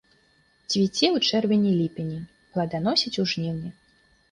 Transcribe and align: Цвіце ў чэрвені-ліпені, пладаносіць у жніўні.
Цвіце 0.71 1.05
ў 1.15 1.17
чэрвені-ліпені, 1.33 2.19
пладаносіць 2.57 3.17
у 3.27 3.29
жніўні. 3.35 3.75